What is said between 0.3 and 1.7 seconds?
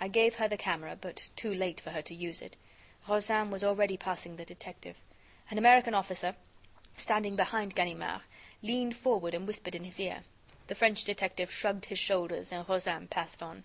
her the camera, but too